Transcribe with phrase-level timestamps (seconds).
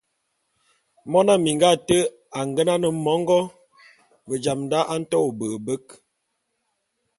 [1.11, 1.97] Mone minga ate
[2.37, 3.39] a ngenan mongô,
[4.27, 5.85] ve jam da a nto ôbe’ebek.